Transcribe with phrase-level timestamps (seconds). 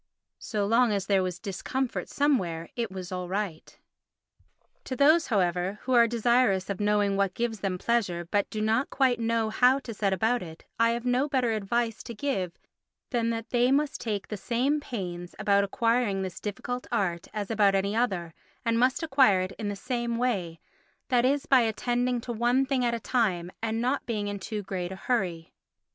[0.39, 3.77] So long as there was discomfort somewhere it was all right.
[4.85, 8.89] To those, however, who are desirous of knowing what gives them pleasure but do not
[8.89, 12.57] quite know how to set about it I have no better advice to give
[13.11, 17.75] than that they must take the same pains about acquiring this difficult art as about
[17.75, 18.33] any other,
[18.65, 22.95] and must acquire it in the same way—that is by attending to one thing at
[22.95, 25.53] a time and not being in too great a hurry.